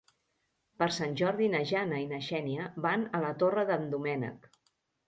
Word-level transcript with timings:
Per 0.81 0.87
Sant 0.95 1.13
Jordi 1.21 1.51
na 1.57 1.61
Jana 1.73 2.01
i 2.07 2.09
na 2.15 2.21
Xènia 2.31 2.67
van 2.89 3.07
a 3.21 3.25
la 3.29 3.33
Torre 3.45 3.69
d'en 3.73 3.89
Doménec. 3.97 4.53